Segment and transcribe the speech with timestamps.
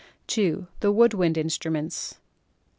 [0.25, 2.15] (2) The Wood Wind Instruments.